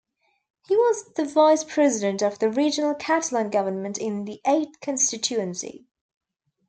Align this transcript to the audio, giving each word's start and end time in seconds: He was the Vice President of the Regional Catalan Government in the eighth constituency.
He 0.67 0.75
was 0.75 1.13
the 1.13 1.25
Vice 1.25 1.63
President 1.63 2.23
of 2.23 2.39
the 2.39 2.49
Regional 2.49 2.95
Catalan 2.95 3.51
Government 3.51 3.99
in 3.99 4.25
the 4.25 4.41
eighth 4.47 4.79
constituency. 4.79 5.85